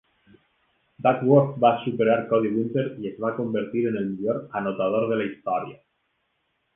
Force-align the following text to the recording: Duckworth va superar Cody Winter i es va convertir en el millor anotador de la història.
Duckworth 1.07 1.51
va 1.65 1.69
superar 1.83 2.15
Cody 2.31 2.49
Winter 2.55 2.85
i 3.03 3.09
es 3.09 3.19
va 3.25 3.31
convertir 3.41 3.83
en 3.91 3.99
el 3.99 4.07
millor 4.15 4.41
anotador 4.61 5.07
de 5.13 5.21
la 5.21 5.29
història. 5.29 5.77